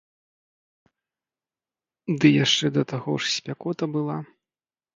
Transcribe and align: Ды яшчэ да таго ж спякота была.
Ды 2.23 2.27
яшчэ 2.43 2.67
да 2.81 2.87
таго 2.95 3.11
ж 3.21 3.37
спякота 3.37 3.85
была. 3.99 4.17